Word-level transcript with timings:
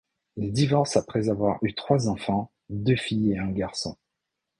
Ils 0.35 0.51
divorcent 0.51 0.97
après 0.99 1.29
avoir 1.29 1.59
eu 1.61 1.75
trois 1.75 2.09
enfants, 2.09 2.51
deux 2.69 2.95
filles 2.95 3.33
et 3.33 3.37
un 3.37 3.51
garçon. 3.51 3.97